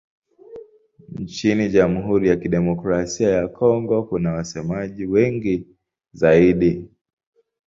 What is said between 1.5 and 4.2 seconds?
Jamhuri ya Kidemokrasia ya Kongo